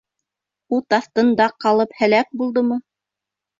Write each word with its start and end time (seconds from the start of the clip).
—Ут 0.77 0.95
аҫтында 0.99 1.47
ҡалып 1.67 1.95
һәләк 2.01 2.35
булдымы? 2.43 2.83